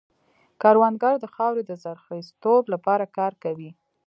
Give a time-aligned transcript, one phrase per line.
[0.61, 3.71] کروندګر د خاورې د زرخېزتوب لپاره کار کوي